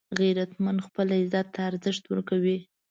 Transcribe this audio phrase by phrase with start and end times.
[0.19, 2.57] غیرتمند خپل عزت ته ارزښت ورکوي